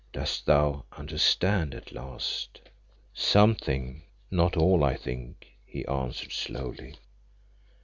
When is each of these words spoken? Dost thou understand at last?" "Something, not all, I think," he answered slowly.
Dost 0.11 0.47
thou 0.47 0.85
understand 0.93 1.75
at 1.75 1.91
last?" 1.91 2.59
"Something, 3.13 4.01
not 4.31 4.57
all, 4.57 4.83
I 4.83 4.95
think," 4.97 5.45
he 5.63 5.85
answered 5.85 6.31
slowly. 6.31 6.95